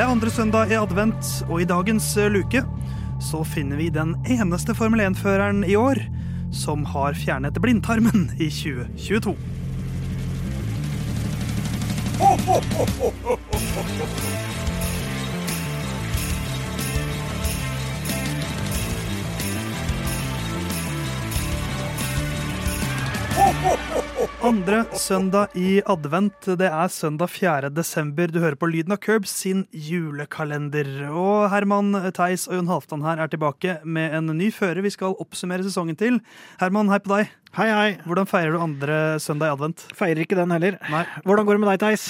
[0.00, 2.62] Det er andre søndag i advent, og i dagens eh, luke
[3.20, 6.00] så finner vi den eneste Formel 1-føreren i år
[6.56, 9.36] som har fjernet blindtarmen i 2022.
[24.20, 27.70] Andre søndag i advent, det er søndag 4.
[27.72, 28.28] desember.
[28.28, 30.88] Du hører på Lyden av Curbs sin julekalender.
[31.08, 35.16] Og Herman Theis og Jon Halvdan her er tilbake med en ny fører vi skal
[35.24, 36.18] oppsummere sesongen til.
[36.60, 37.30] Herman, hei på deg.
[37.56, 37.88] Hei, hei.
[38.04, 39.86] Hvordan feirer du andre søndag i advent?
[39.96, 40.76] Feirer ikke den heller.
[40.92, 41.06] Nei.
[41.24, 42.04] Hvordan går det med deg, Theis?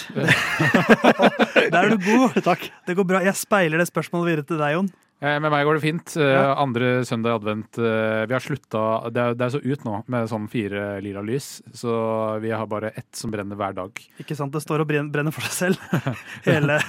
[1.72, 2.40] Der er du god.
[2.50, 2.66] Takk.
[2.90, 3.22] Det går bra.
[3.28, 4.90] Jeg speiler det spørsmålet videre til deg, Jon.
[5.20, 6.14] Eh, Med meg går det fint.
[6.16, 6.50] Eh.
[6.56, 7.78] Andre søndag i advent.
[7.78, 11.20] eh, Vi har slutta det, er- det er så ut nå med sånn fire lilla
[11.20, 13.92] lys, så vi har bare ett som brenner hver dag.
[14.18, 14.52] Ikke sant?
[14.52, 16.14] Det står og brenn- brenner for seg selv
[16.48, 16.80] hele,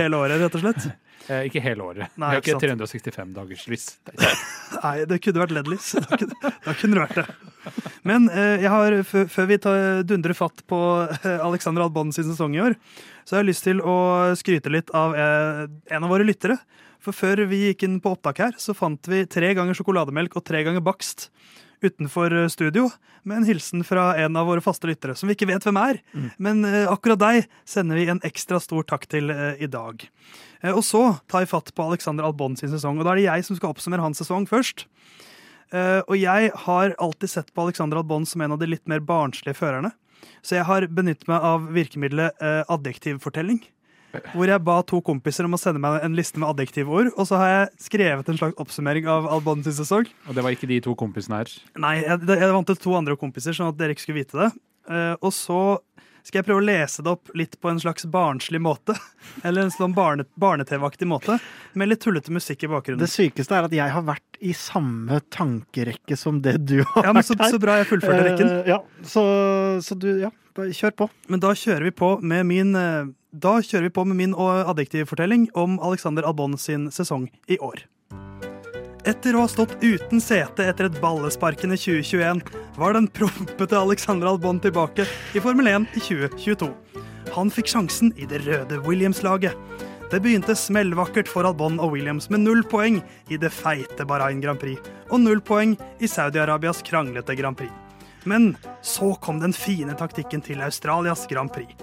[0.00, 0.88] hele året, rett og slett.
[1.26, 2.14] Eh, Ikke hele året.
[2.16, 3.86] Nei, vi har ikke ikke 365 dagers lys.
[4.84, 5.90] Nei, det kunne vært LED-lys.
[5.98, 6.18] Da
[6.68, 7.26] da kunne det vært det.
[8.08, 10.78] Men eh, jeg har, før, før vi tar, dundrer fatt på
[11.18, 12.78] eh, Alexander Albon sin sesong i år,
[13.28, 13.96] så har jeg lyst til å
[14.40, 16.56] skryte litt av eh, en av våre lyttere.
[17.04, 20.46] For før vi gikk inn på opptak her, så fant vi tre ganger sjokolademelk og
[20.48, 21.28] tre ganger bakst
[21.84, 22.88] utenfor eh, studio,
[23.22, 26.00] med en hilsen fra en av våre faste lyttere, som vi ikke vet hvem er.
[26.38, 30.04] Men eh, akkurat deg sender vi en ekstra stor takk til eh, i dag.
[30.74, 33.46] Og så tar vi fatt på Alexander Albon sin sesong, og da er det jeg
[33.46, 34.88] som skal oppsummere hans sesong først.
[35.70, 39.54] Og jeg har alltid sett på Alexander Albon som en av de litt mer barnslige
[39.54, 39.92] førerne.
[40.42, 43.60] Så jeg har benyttet meg av virkemiddelet eh, adjektivfortelling.
[44.32, 47.10] Hvor jeg ba to kompiser om å sende meg en liste med adjektivord.
[47.16, 50.08] Og så har jeg skrevet en slags oppsummering av Albon sin sesong.
[50.28, 51.52] Og det var ikke de to kompisene her.
[51.80, 54.50] Nei, jeg, jeg vant til to andre kompiser, sånn at dere ikke skulle vite det.
[54.88, 55.60] Uh, og så
[56.24, 58.96] skal jeg prøve å lese det opp litt på en slags barnslig måte.
[59.46, 61.38] Eller en sånn barne, barne-TV-aktig måte.
[61.78, 63.00] Med litt tullete musikk i bakgrunnen.
[63.04, 67.14] Det sykeste er at jeg har vært i samme tankerekke som det du har Ja,
[67.16, 67.54] men så, vært her.
[67.54, 68.52] så bra jeg fullførte rekken.
[68.60, 69.24] Uh, ja, så,
[69.84, 71.08] så du, ja, da, kjør på.
[71.32, 75.50] Men da kjører vi på med min eh, Da kjører vi på med min adjektivfortelling
[75.52, 77.82] om Alexander Albon sin sesong i år.
[79.04, 82.40] Etter å ha stått uten sete etter et ballesparkende 2021,
[82.80, 85.04] var den prompete Alexander Albon tilbake
[85.36, 86.70] i Formel 1 i 2022.
[87.36, 89.52] Han fikk sjansen i det røde Williams-laget.
[90.08, 94.60] Det begynte smellvakkert for Albon og Williams med null poeng i det feite Bahrain Grand
[94.60, 94.80] Prix,
[95.12, 97.72] og null poeng i Saudi-Arabias kranglete Grand Prix.
[98.24, 101.76] Men så kom den fine taktikken til Australias Grand Prix.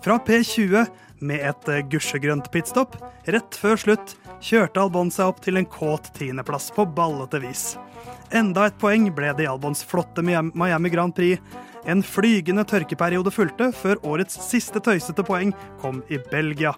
[0.00, 0.86] Fra P20
[1.20, 2.94] med et eh, gusjegrønt pitstop,
[3.28, 7.74] rett før slutt kjørte Albon seg opp til en kåt tiendeplass på ballete vis.
[8.32, 11.36] Enda et poeng ble det i Albons flotte Miami Grand Prix.
[11.88, 15.52] En flygende tørkeperiode fulgte før årets siste tøysete poeng
[15.82, 16.72] kom i Belgia.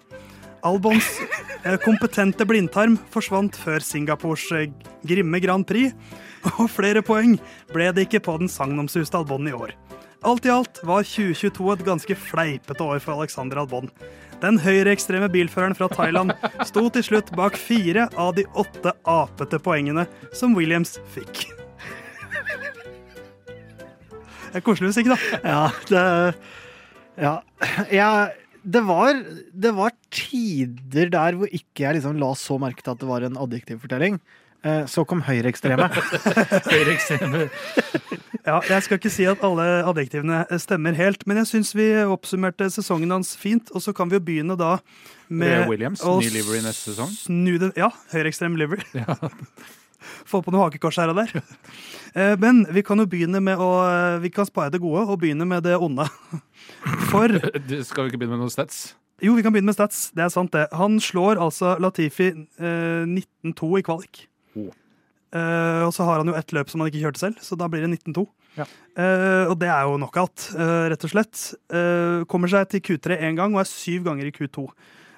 [0.63, 1.07] Albons
[1.63, 4.69] eh, kompetente blindtarm forsvant før Singapores eh,
[5.07, 5.95] grimme Grand Prix,
[6.57, 7.37] og flere poeng
[7.71, 9.75] ble det ikke på den sagnomsuste Albon i år.
[10.23, 13.89] Alt i alt var 2022 et ganske fleipete år for Alexander Albon.
[14.43, 16.31] Den høyreekstreme bilføreren fra Thailand
[16.67, 21.43] sto til slutt bak fire av de åtte apete poengene som Williams fikk.
[24.53, 25.19] Det er koselig musikk, da.
[25.43, 26.05] Ja, det
[27.23, 27.33] Ja.
[27.91, 28.33] Jeg,
[28.63, 29.19] det, var,
[29.51, 33.27] det var tider der hvor ikke jeg liksom la så merke til at det var
[33.27, 34.21] en adjektivfortelling.
[34.63, 35.89] Eh, Så kom høyreekstreme.
[36.73, 37.47] Høyreekstreme.
[38.43, 42.67] Ja, jeg skal ikke si at alle adjektivene stemmer helt, men jeg syns vi oppsummerte
[42.71, 43.71] sesongen hans fint.
[43.75, 44.77] Og så kan vi jo begynne da
[45.31, 47.13] med Ray Williams, ny livery neste sesong.
[47.59, 48.83] Det, ja, høyreekstrem livery.
[49.03, 49.17] Ja.
[50.27, 51.29] Få på noe hakekors her og der.
[52.11, 53.69] Eh, Men vi kan jo begynne med å
[54.19, 56.03] Vi kan spare det gode og begynne med det onde.
[57.07, 57.31] For
[57.69, 58.81] Du, Skal vi ikke begynne med noen stats?
[59.23, 60.09] Jo, vi kan begynne med stats.
[60.11, 60.65] Det er sant, det.
[60.75, 64.25] Han slår altså Latifi eh, 19-2 i kvalik.
[65.33, 67.69] Eh, og så har han jo ett løp som han ikke kjørte selv, så da
[67.71, 68.25] blir det 19-2.
[68.53, 68.67] Ja.
[68.93, 71.39] Uh, og det er jo knockout, uh, rett og slett.
[71.73, 74.67] Eh, kommer seg til Q3 én gang og er syv ganger i Q2.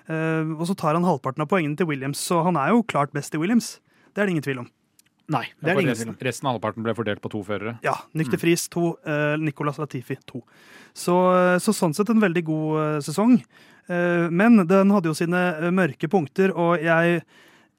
[0.05, 3.13] Eh, og så tar han halvparten av poengene til Williams, så han er jo klart
[3.15, 3.79] best i Williams.
[4.13, 4.71] Det er det ingen tvil om.
[5.33, 6.17] Nei, det er det ingen tvil resten, om.
[6.27, 7.77] resten av halvparten ble fordelt på to førere.
[7.85, 10.43] Ja, Nykter Friis 2, eh, Nicolas Latifi to.
[10.95, 11.15] Så,
[11.59, 13.39] så sånn sett en veldig god sesong.
[13.89, 15.41] Eh, men den hadde jo sine
[15.73, 17.23] mørke punkter, og jeg,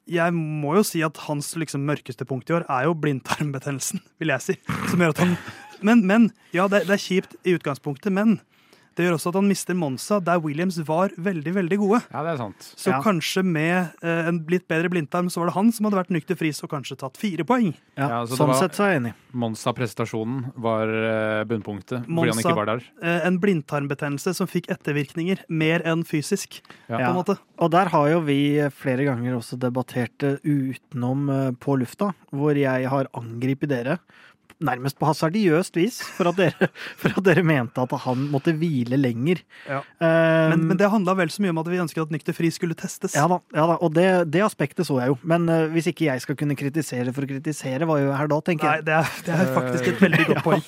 [0.07, 4.33] jeg må jo si at hans liksom, mørkeste punkt i år er jo blindtarmbetennelsen, vil
[4.33, 4.57] jeg si.
[4.91, 5.37] Som gjør at han
[5.85, 6.23] Men, men
[6.55, 8.39] ja, det, det er kjipt i utgangspunktet, men
[8.97, 11.99] Det gjør også at han mister Monza, der Williams var veldig veldig gode.
[12.09, 12.65] Ja, det er sant.
[12.75, 12.97] Så Ja.
[13.05, 16.35] kanskje med eh, en litt bedre blindtarm, så var det han som hadde vært nykter
[16.39, 17.75] fris og kanskje tatt fire poeng.
[17.95, 19.13] Ja, Ja, så sånn var- sett så er jeg enig.
[19.33, 22.83] Monza-prestasjonen var eh, bunnpunktet, fordi han ikke var der.
[23.03, 26.97] Eh, en blindtarmbetennelse som fikk ettervirkninger mer enn fysisk, Ja.
[26.97, 27.37] på en måte.
[27.59, 32.55] Og der har jo vi flere ganger også debattert det utenom eh, på lufta, hvor
[32.57, 33.99] jeg har angripet dere
[34.63, 36.67] nærmest på hasardiøst vis for at dere,
[37.01, 39.43] for at dere mente at han måtte hvile lenger.
[39.69, 39.83] Ja.
[40.01, 42.49] Um, Men, men det handla vel så mye om at vi ønsket at nykter Fri
[42.53, 43.13] skulle testes.
[43.17, 45.17] ja da, ja da, og det, det aspektet så jeg jo.
[45.27, 48.31] Men uh, hvis ikke jeg skal kunne kritisere for å kritisere, hva gjør jeg her
[48.33, 48.87] da, tenker Nei, jeg.
[48.89, 50.65] det er, det er faktisk et veldig godt poeng.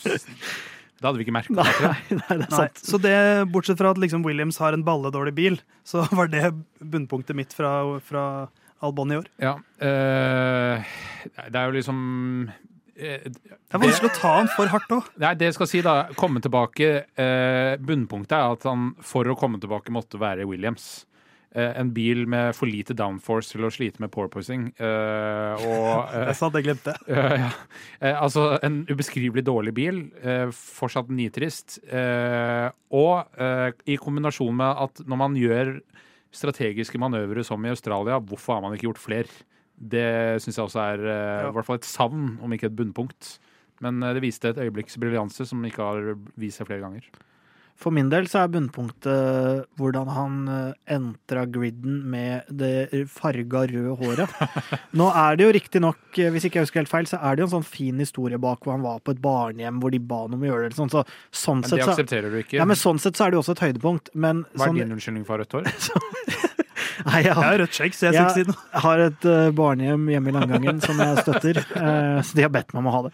[1.00, 1.56] Det hadde vi ikke merket.
[1.56, 3.15] Nei, nei, det er Nei, så det,
[3.53, 6.50] bortsett fra at liksom Williams har en balledårlig bil, så var det
[6.83, 7.71] bunnpunktet mitt fra,
[8.03, 8.24] fra
[8.83, 9.30] Albon i år.
[9.42, 10.83] Ja, Øh,
[11.47, 12.00] det er jo liksom
[12.51, 12.57] eh,
[13.00, 15.12] Det er vanskelig å ta han for hardt òg.
[15.24, 19.38] Nei, det jeg skal si da, komme tilbake eh, Bunnpunktet er at han for å
[19.40, 20.90] komme tilbake måtte være Williams.
[21.57, 24.68] Eh, en bil med for lite downforce til å slite med porpoising.
[24.78, 27.50] Eh, og er sant, jeg glemte eh, ja.
[28.04, 30.04] eh, Altså en ubeskrivelig dårlig bil.
[30.22, 31.80] Eh, fortsatt nitrist.
[31.90, 35.80] Eh, og eh, i kombinasjon med at når man gjør
[36.30, 39.45] strategiske manøvre som i Australia, hvorfor har man ikke gjort flere?
[39.80, 41.50] Det syns jeg også er eh, Ja.
[41.50, 43.38] i hvert fall et savn, om ikke et bunnpunkt.
[43.80, 47.08] Men eh, det viste et øyeblikks briljanse som ikke har vist seg flere ganger.
[47.80, 53.94] For min del så er bunnpunktet hvordan han eh, entra griden med det farga røde
[54.02, 54.34] håret.
[55.00, 57.48] Nå er det jo riktignok, hvis ikke jeg husker helt feil, så er det jo
[57.48, 60.36] en sånn fin historie bak hvor han var på et barnehjem hvor de ba han
[60.36, 60.76] om å gjøre det.
[60.76, 62.60] Sånn, så, sånn, Men det så, aksepterer du ikke.
[62.60, 64.12] ja, men sånn sett så er det jo også et høydepunkt.
[64.14, 65.72] Men Hva er sånn, din unnskyldning for rødt hår?
[67.13, 68.27] nei, jeg Jeg har, har rødt skjegg, så jeg Ja.
[68.29, 68.67] skal ikke si noe.
[68.73, 72.53] jeg har et uh, barnehjem hjemme i Langangen som jeg støtter, uh, så de har
[72.53, 73.13] bedt meg om å ha det.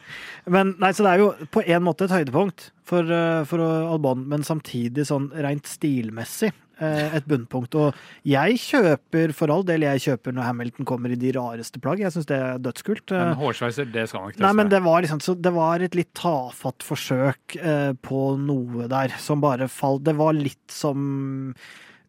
[0.58, 4.28] Men nei, så det er jo på en måte et høydepunkt for, uh, for Albon,
[4.30, 7.72] men samtidig sånn rent stilmessig et bunnpunkt.
[7.80, 7.96] Og
[8.28, 12.02] jeg kjøper for all del, jeg kjøper når Hamilton kommer i de rareste plagg.
[12.04, 13.14] Jeg syns det er dødskult.
[13.16, 15.96] Men hårsveiser, det skal han ikke Nei, men det var liksom så Det var et
[15.96, 21.56] litt tafatt forsøk eh, på noe der som bare falt Det var litt som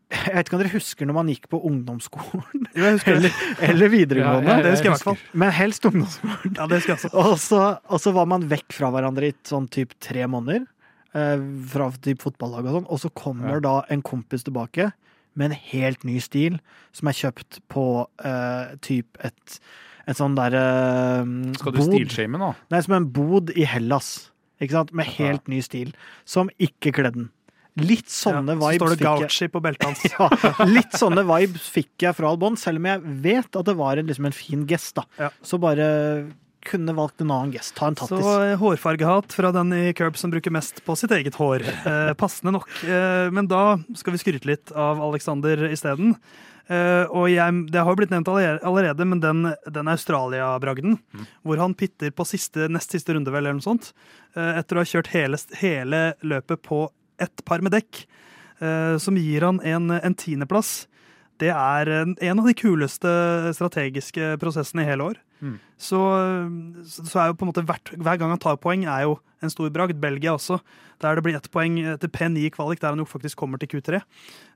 [0.06, 2.69] Jeg vet ikke om dere husker når man gikk på ungdomsskolen?
[2.76, 3.26] Eller,
[3.69, 4.47] eller videregående.
[4.47, 5.19] Ja, ja, ja, Det husker jeg i hvert fall.
[5.43, 6.53] Men helst ungdomsskolen.
[6.55, 7.62] Ja, det husker jeg også.
[7.91, 10.69] Og så, var man vekk fra hverandre i sånn typ tre måneder.
[11.17, 11.43] Eh,
[11.73, 12.87] fra typ fotballag og sånn.
[12.87, 14.93] Og så kommer da en kompis tilbake
[15.37, 16.61] med en helt ny stil,
[16.97, 17.87] som er kjøpt på
[18.25, 19.58] eh, typ et,
[20.06, 20.62] et sånn derre
[21.58, 22.55] Skal du stilshame nå?
[22.73, 24.31] Nei, som en bod i Hellas.
[24.62, 24.94] Ikke sant?
[24.97, 25.93] Med helt ny stil.
[26.29, 27.32] Som ikke kledde den.
[27.76, 29.20] Litt sånne Ja, så står vibes det fikk jeg.
[29.26, 30.06] Gauchi på beltet hans.
[30.17, 34.00] Ja, litt sånne vibes fikk jeg fra Albon, selv om jeg vet at det var
[34.00, 34.94] en, liksom en fin gest.
[34.96, 35.05] da.
[35.20, 35.31] Ja.
[35.44, 35.87] Så bare
[36.67, 37.76] kunne valgt en annen gest.
[37.76, 38.19] Ta en tattis.
[38.25, 41.62] Så hårfargehat fra den i Curb som bruker mest på sitt eget hår.
[41.62, 42.67] Eh, passende nok.
[42.82, 46.17] Eh, men da skal vi skryte litt av Alexander isteden.
[46.67, 50.96] Eh, og jeg, det har jo blitt nevnt allerede, men den, den Australia-bragden,
[51.46, 53.93] hvor han pitter på siste, nest siste runde, vel, eller noe sånt,
[54.34, 56.88] eh, etter å ha kjørt hele, hele løpet på
[57.22, 58.04] ett par med dekk,
[58.60, 60.86] eh, som gir han en, en tiendeplass.
[61.40, 63.12] Det er en, en av de kuleste
[63.56, 65.20] strategiske prosessene i hele år.
[65.44, 65.58] Mm.
[65.76, 66.00] Så,
[66.88, 69.52] så er jo på en måte hvert, hver gang han tar poeng, er jo en
[69.52, 70.00] stor bragd.
[70.00, 70.58] Belgia også,
[71.05, 74.00] der det blir ett poeng etter P9 kvalik, der han jo faktisk kommer til Q3.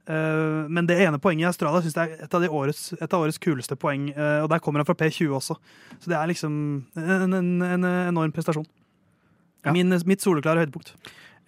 [0.09, 3.13] Uh, men det ene poenget i Australia synes jeg er et av, de årets, et
[3.13, 5.57] av årets kuleste poeng, Uh, og der kommer han fra P20 også.
[6.01, 6.53] Så det er liksom
[6.97, 8.67] en, en, en enorm prestasjon.
[9.65, 9.75] Ja.
[9.77, 10.95] Min, mitt soleklare høydepunkt.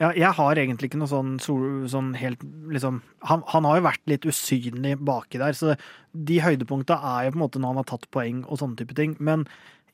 [0.00, 2.40] Ja, jeg har egentlig ikke noe sånn, sånn helt
[2.72, 5.76] liksom han, han har jo vært litt usynlig baki der, så
[6.12, 8.96] de høydepunkta er jo på en måte når han har tatt poeng og sånne type
[8.98, 9.14] ting.
[9.22, 9.44] Men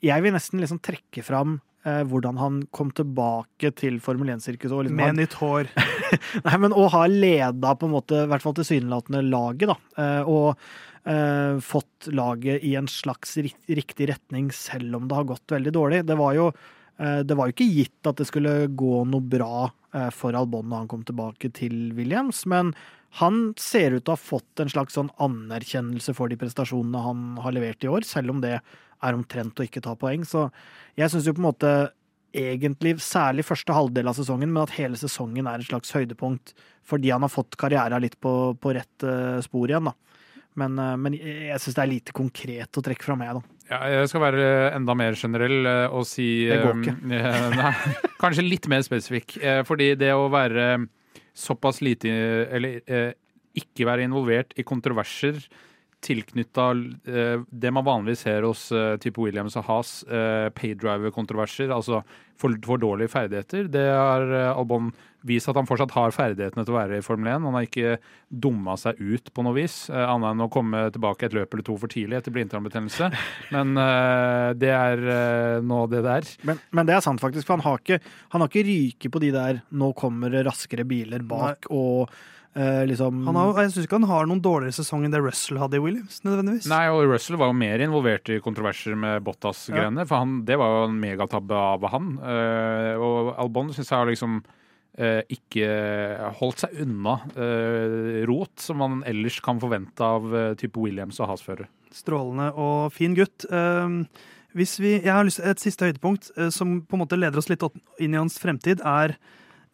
[0.05, 4.87] jeg vil nesten liksom trekke fram eh, hvordan han kom tilbake til Formel 1-sirkuset.
[4.87, 5.69] Liksom, Med nytt hår.
[6.47, 9.77] Nei, men å ha leda på en måte, i hvert fall tilsynelatende laget, da.
[9.99, 10.55] eh, Og
[11.05, 16.03] eh, fått laget i en slags riktig retning, selv om det har gått veldig dårlig.
[16.09, 16.49] Det var jo,
[16.99, 20.85] det var jo ikke gitt at det skulle gå noe bra eh, for Albon når
[20.85, 22.73] han kom tilbake til Williams, men
[23.23, 27.23] han ser ut til å ha fått en slags sånn anerkjennelse for de prestasjonene han
[27.45, 30.27] har levert i år, selv om det er omtrent å ikke ta poeng.
[30.29, 30.49] Så
[30.99, 31.73] jeg syns jo på en måte
[32.37, 36.53] egentlig særlig første halvdel av sesongen, men at hele sesongen er et slags høydepunkt
[36.89, 40.18] fordi han har fått karriera litt på, på rett eh, spor igjen, da.
[40.59, 43.57] Men, eh, men jeg syns det er lite konkret å trekke fra meg, da.
[43.69, 46.97] Ja, jeg skal være enda mer generell eh, og si Det går ikke.
[47.19, 47.73] eh, Nei,
[48.21, 49.37] kanskje litt mer spesifikk.
[49.43, 50.71] Eh, Fordi det å være
[51.39, 52.11] såpass lite
[52.57, 53.11] Eller eh,
[53.59, 55.41] ikke være involvert i kontroverser
[56.05, 56.71] tilknytta
[57.11, 62.05] eh, det man vanligvis ser hos eh, type Williams og Haas, eh, paydriver-kontroverser, altså
[62.39, 63.67] for, for dårlige ferdigheter.
[63.73, 64.93] Det har eh, Albon
[65.27, 67.47] vist at han fortsatt har ferdighetene til å være i Formel 1.
[67.49, 67.97] Han har ikke
[68.29, 71.67] dumma seg ut på noe vis, eh, annet enn å komme tilbake et løp eller
[71.67, 73.11] to for tidlig etter blindtarmbetennelse.
[73.55, 76.33] Men eh, det er eh, nå det det er.
[76.49, 77.49] Men, men det er sant, faktisk.
[77.49, 78.01] For han har ikke,
[78.35, 82.11] han har ikke ryket på de der 'nå kommer det raskere biler bak' og
[82.59, 85.61] Uh, liksom Han har, jeg syns ikke han har noen dårligere sesong enn det Russell
[85.61, 86.17] hadde i Williams.
[86.25, 86.67] nødvendigvis.
[86.67, 90.07] Nei, og Russell var jo mer involvert i kontroverser med Bottas-greiene.
[90.09, 92.17] For han, det var jo en megatabbe av han.
[92.19, 94.41] Uh, og Albon syns jeg har liksom
[94.99, 95.69] ikke
[96.41, 101.31] holdt seg unna eh, rot, som man ellers kan forvente av eh, type Williams og
[101.31, 101.69] Hasfører.
[101.95, 103.47] Strålende og fin gutt.
[104.57, 107.51] Hvis vi, jeg har lyst, Et siste høydepunkt eh, som på en måte leder oss
[107.51, 107.65] litt
[108.01, 109.17] inn i hans fremtid, er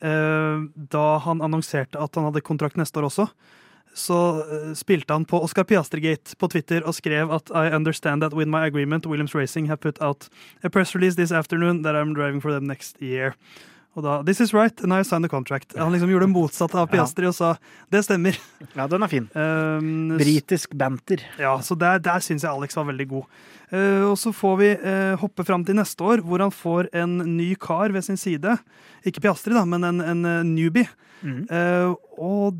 [0.02, 3.28] eh, da han annonserte at han hadde kontrakt neste år også.
[3.94, 8.34] Så eh, spilte han på Oscar Piastri-gate på Twitter og skrev at I understand that
[8.34, 10.28] with my agreement Williams Racing have put out
[10.64, 13.36] a press release this afternoon that I'm driving for them next year.
[13.94, 15.74] Og da, This is right, and I signed the contract.
[15.78, 17.54] Han liksom gjorde det motsatte av Piastri og sa
[17.94, 18.38] det stemmer.
[18.74, 19.28] Ja, den er fin.
[19.34, 21.22] Um, Britisk banter.
[21.38, 23.38] ja, så der, der syns jeg Alex var veldig god.
[23.70, 27.16] Uh, og så får vi uh, hoppe fram til neste år, hvor han får en
[27.36, 28.58] ny kar ved sin side.
[29.06, 30.88] Ikke Piastri, da, men en, en eh, newbie.
[31.24, 31.44] Mm.
[31.48, 32.58] Uh, og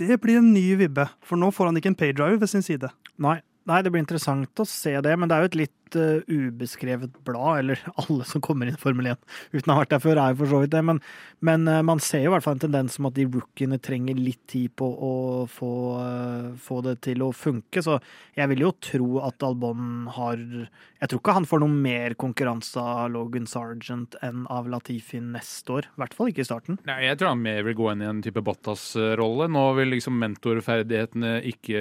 [0.00, 2.88] det blir en ny vibbe, for nå får han ikke en paydriver ved sin side.
[3.20, 3.40] Nei.
[3.68, 7.16] Nei, det blir interessant å se det, men det er jo et litt eh, ubeskrevet
[7.26, 9.18] blad, eller alle som kommer inn i Formel 1
[9.54, 10.82] uten å ha vært der før, er jo for så vidt det.
[10.86, 11.00] Men,
[11.46, 14.18] men uh, man ser jo i hvert fall en tendens som at de rookiene trenger
[14.18, 15.12] litt tid på å
[15.50, 17.82] få, uh, få det til å funke.
[17.84, 17.98] Så
[18.38, 22.80] jeg vil jo tro at Albon har Jeg tror ikke han får noe mer konkurranse
[22.80, 25.88] av Logan Sargent enn av Latifi neste år.
[25.88, 26.80] I hvert fall ikke i starten.
[26.88, 29.48] Nei, Jeg tror han mer vil gå inn i en type Bottas-rolle.
[29.50, 31.80] Nå vil liksom mentorferdighetene ikke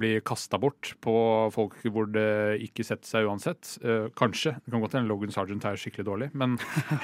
[0.00, 1.16] bli kasta bort på
[1.54, 3.35] folk hvor det ikke setter seg uansett.
[3.42, 4.56] Eh, kanskje.
[4.64, 6.56] Det kan godt hende Logan Sargent er skikkelig dårlig, men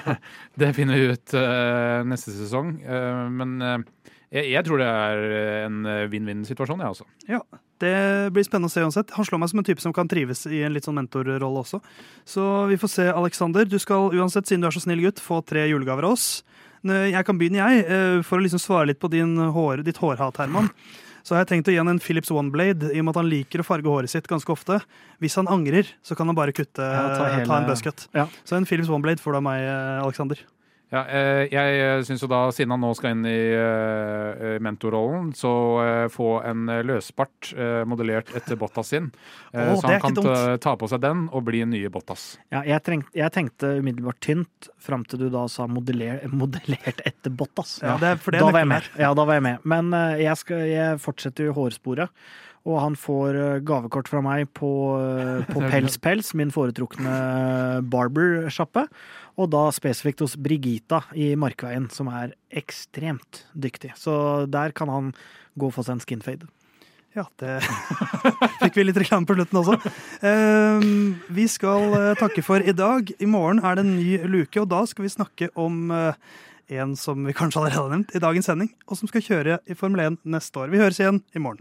[0.60, 2.76] det finner vi ut uh, neste sesong.
[2.82, 3.58] Eh, men
[4.32, 5.26] jeg, jeg tror det er
[5.66, 7.06] en vinn-vinn-situasjon, jeg, også.
[7.28, 7.42] Ja,
[7.82, 7.94] Det
[8.32, 9.12] blir spennende å se uansett.
[9.16, 11.82] Han slår meg som en type som kan trives i en litt sånn mentorrolle også.
[12.24, 13.66] Så vi får se, Alexander.
[13.66, 16.28] Du skal uansett, siden du er så snill gutt, få tre julegaver av oss.
[16.86, 20.70] Jeg kan begynne, jeg, for å liksom svare litt på hår, ditt hårhat, Herman.
[21.22, 23.30] Så har jeg tenkt å gi han en Philips OneBlade, i og med at han
[23.30, 24.80] liker å farge håret sitt ganske ofte.
[25.22, 28.08] Hvis han angrer, så kan han bare kutte, Ja, ta hele- ta en buzzcut.
[28.14, 28.26] Ja.
[28.44, 30.02] Så en Philips OneBlade får du av meg, Aleksander.
[30.02, 30.38] Alexander.
[30.92, 35.52] Ja, eh, jeg syns jo da, siden han nå skal inn i eh, mentorrollen, så
[35.80, 39.08] eh, få en eh, løsbart eh, modellert etter Bottas sin.
[39.54, 40.60] Oh, så han kan dumt.
[40.60, 42.34] ta, på seg den og bli nye Bottas.
[42.52, 47.32] Ja, jeg, trengte, jeg tenkte umiddelbart tynt, fram til du da sa modeller, modellert etter
[47.32, 47.78] Bottas.
[47.80, 48.92] Ja, det for det da var jeg med.
[49.00, 49.64] Ja, da var jeg med.
[49.64, 52.12] Men eh, jeg, skal, jeg fortsetter jo hårsporet.
[52.62, 57.16] Og han får eh, gavekort fra meg på, eh, på Pels Pels, min foretrukne
[57.90, 58.86] barbersjappe.
[59.40, 63.94] Og da spesifikt hos Brigita i Markveien, som er ekstremt dyktig.
[63.98, 65.14] Så der kan han
[65.58, 66.50] gå og få seg en skinfade.
[67.12, 67.58] Ja, det
[68.62, 69.76] fikk vi litt reklame på slutten også.
[70.24, 73.12] Ehm, vi skal eh, takke for i dag.
[73.20, 76.16] I morgen er det en ny luke, og da skal vi snakke om eh,
[76.80, 79.76] en som vi kanskje allerede har nevnt i dagens sending, og som skal kjøre i
[79.76, 80.72] Formel 1 neste år.
[80.72, 81.60] Vi høres igjen i morgen.